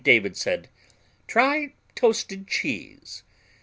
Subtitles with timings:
[0.03, 0.67] David said,
[1.27, 3.21] "Try toasted cheese.